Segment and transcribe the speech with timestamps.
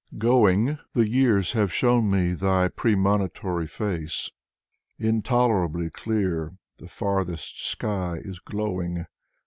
[0.17, 4.31] Going, The years have shown me Thy premonitory face.
[4.97, 9.05] Intolerably clear, the farthest sky is glowing.